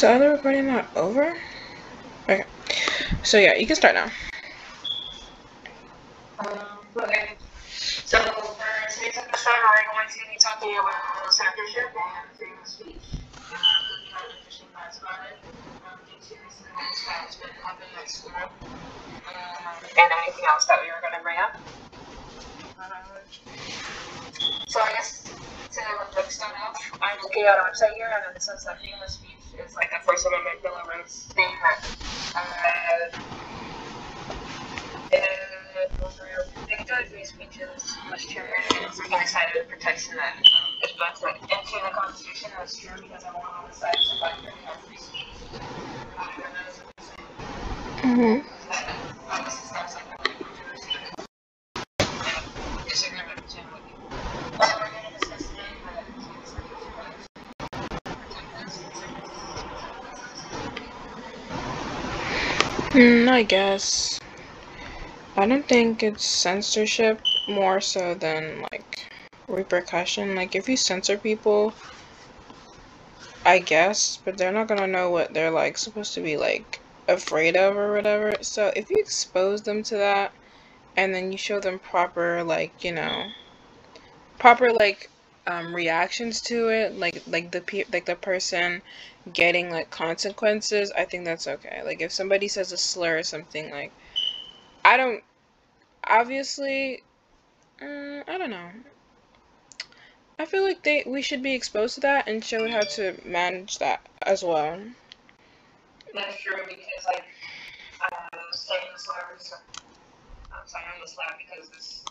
[0.00, 1.34] the other recording not over?
[2.28, 2.44] Okay.
[3.24, 4.10] So yeah, you can start now.
[6.38, 7.34] Um, okay.
[7.68, 8.64] So for
[8.94, 13.26] today's episode, we're going to be talking about censorship and freedom of speech.
[19.26, 21.58] Uh, and anything else that we were going to bring up.
[22.78, 23.18] Um,
[24.68, 25.32] so I guess
[25.72, 25.80] to
[26.14, 29.10] like start off, I'm looking at our website here, and it says that freedom of
[29.10, 29.27] speech
[29.78, 31.86] like a First Amendment of thing that
[32.34, 33.18] uh,
[35.12, 36.26] it goes through.
[36.68, 40.34] Like the free speech is much true, and it's like a side of protection that
[40.82, 42.50] is built like into the Constitution.
[42.58, 45.60] That's true because I want on the side for the free speech.
[46.18, 46.26] Um,
[46.68, 46.80] is
[48.02, 48.18] I'm.
[48.18, 48.57] Mm-hmm.
[62.98, 64.20] Mm, I guess.
[65.34, 69.06] I don't think it's censorship more so than like
[69.48, 70.34] repercussion.
[70.34, 71.74] Like if you censor people,
[73.44, 77.56] I guess, but they're not gonna know what they're like supposed to be like afraid
[77.56, 78.32] of or whatever.
[78.42, 80.34] So if you expose them to that
[80.96, 83.32] and then you show them proper like, you know,
[84.38, 85.10] proper like
[85.48, 88.82] um reactions to it, like like the pe- like the person
[89.32, 91.82] getting like consequences, I think that's okay.
[91.84, 93.92] Like if somebody says a slur or something like
[94.84, 95.24] I don't
[96.06, 97.02] obviously
[97.82, 98.70] uh, I don't know.
[100.38, 103.78] I feel like they we should be exposed to that and show how to manage
[103.78, 104.80] that as well.
[106.14, 107.24] That's true because like
[108.52, 108.80] saying.
[110.52, 112.04] I'm sorry, I'm because this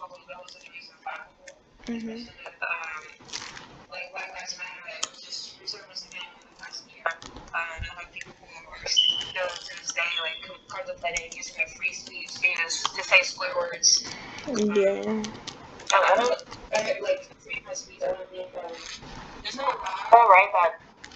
[1.88, 2.60] such a reason fact.
[2.60, 2.68] Mhm.
[2.68, 3.04] Um,
[3.92, 7.06] like Black Lives Matter, just resurfaced again in the past year.
[7.56, 11.94] Um, and like people who are still to this day like contemplating using their free
[11.94, 12.50] speech to,
[12.98, 13.90] to say swear words.
[14.48, 15.24] Yeah.
[15.94, 16.36] Um, I don't
[16.76, 17.24] I, like
[17.72, 18.02] of speech.
[18.04, 18.74] I don't think um,
[19.44, 20.74] there's no law right that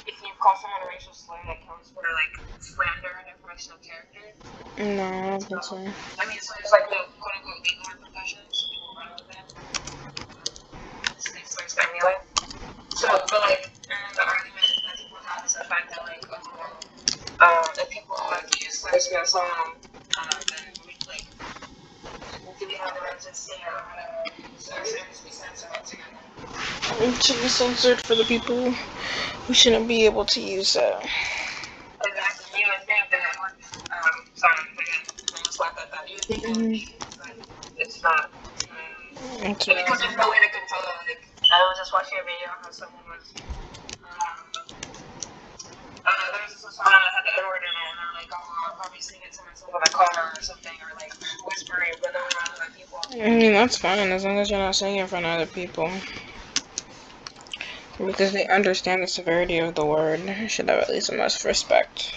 [0.08, 2.34] if you call someone a racial slur that counts for like
[2.64, 4.26] slander and defamation of character.
[4.80, 5.78] No, I don't think so.
[5.78, 8.52] I mean, so there's like the quote unquote legal repercussions.
[8.56, 9.46] so People run with that.
[11.36, 12.16] They slurs anyway.
[12.96, 16.24] So, but like, and the argument that people have is the fact that like,
[17.42, 18.86] um, if people like use
[19.26, 19.50] someone,
[20.20, 21.28] um, then we like,
[22.60, 24.58] do we have the right to say or whatever?
[24.58, 26.20] So it should be censored altogether.
[27.02, 28.74] It should be censored for the people
[29.48, 30.96] who shouldn't be able to use it.
[32.04, 32.60] Exactly.
[32.60, 33.22] You would think that,
[33.92, 35.04] um, sorry, again,
[35.34, 36.10] I almost laughed at that.
[36.10, 36.98] You would think would be,
[37.78, 38.32] it's not.
[38.70, 41.08] Um, It's because there's no way to control it.
[41.10, 44.64] Like, I was just watching a video how someone was, um,
[46.08, 48.68] uh, there was this one that had the N-word in it, and they're like, oh,
[48.72, 51.12] I'll probably sing it to myself in a car or something, or like
[51.44, 53.00] whispering, but they're around other people.
[53.12, 55.92] I mean, that's fine as long as you're not singing in front of other people.
[58.00, 60.22] Because they understand the severity of the word.
[60.48, 62.16] Should have at least enough respect.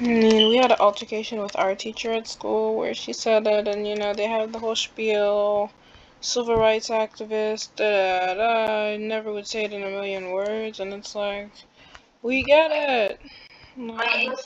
[0.00, 3.68] I mean, we had an altercation with our teacher at school where she said it,
[3.68, 5.72] and you know, they have the whole spiel
[6.20, 8.92] civil rights activist, da da da.
[8.92, 11.52] I never would say it in a million words, and it's like,
[12.22, 13.20] we get it.
[13.76, 14.36] Like,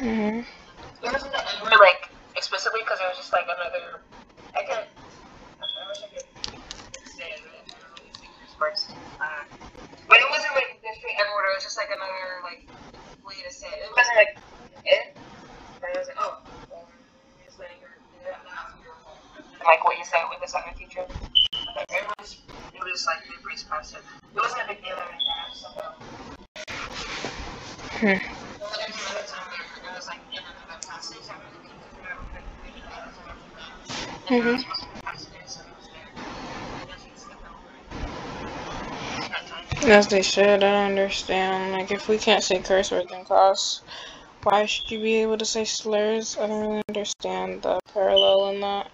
[0.00, 0.46] mhm.
[1.02, 4.02] It wasn't the N-word, like, explicitly, because it was just like another.
[4.56, 4.82] I can.
[5.60, 6.26] I wish I could
[7.08, 8.94] say it, but I don't really think this works.
[9.20, 9.44] Uh,
[10.08, 12.68] but it wasn't like the straight N-word, it was just like another, like,
[13.24, 13.86] way to say it.
[13.88, 14.32] It wasn't like
[14.86, 15.04] it.
[15.80, 16.34] But it was like, oh,
[16.70, 16.88] well,
[17.44, 18.40] just letting her do that.
[19.64, 21.04] Like what you said with this other teacher.
[21.76, 22.36] Like, it was,
[22.74, 24.04] it was like, breezed past it.
[24.34, 25.66] Wasn't a big deal or anything, I just
[28.00, 28.29] Hmm.
[34.30, 34.64] That time.
[39.90, 41.72] As they should, I don't understand.
[41.72, 43.80] Like, if we can't say curse words in class,
[44.44, 46.38] why should you be able to say slurs?
[46.38, 48.90] I don't really understand the parallel in that.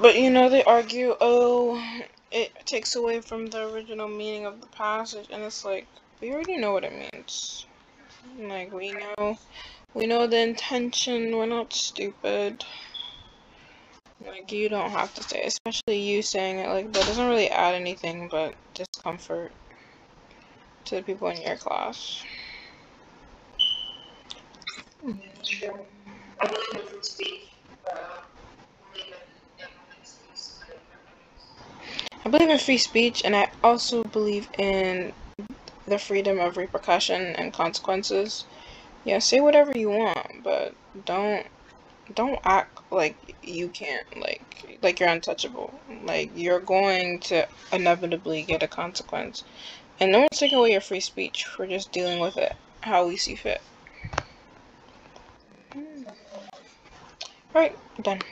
[0.00, 1.82] But you know, they argue, oh,
[2.30, 5.86] it takes away from the original meaning of the passage, and it's like,
[6.20, 7.66] we already know what it means.
[8.38, 9.38] Like, we know,
[9.94, 12.64] we know the intention, we're not stupid.
[14.24, 17.74] Like, you don't have to say, especially you saying it, like, that doesn't really add
[17.74, 19.52] anything but discomfort
[20.84, 22.24] to the people in your class.
[32.24, 33.22] I believe in free speech.
[33.24, 35.12] And I also believe in
[35.86, 38.44] the freedom of repercussion and consequences.
[39.04, 41.46] Yeah, say whatever you want, but don't
[42.14, 45.80] don't act like you can't like like you're untouchable.
[46.04, 49.44] Like you're going to inevitably get a consequence.
[50.00, 51.46] And no one's taking away your free speech.
[51.58, 53.62] We're just dealing with it how we see fit.
[55.72, 56.02] Hmm.
[57.54, 58.24] Right, done.